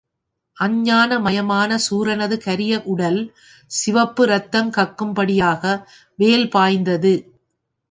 அஞ்ஞான 0.57 1.19
மயமான 1.19 1.77
சூரனது 1.85 2.37
கரிய 2.37 2.81
உடல் 2.85 3.19
சிவப்பு 3.71 4.25
ரத்தம் 4.25 4.71
கக்கும் 4.71 5.13
படியாக 5.13 5.63
வேல் 6.19 6.49
பாய்ந்தது. 6.49 7.13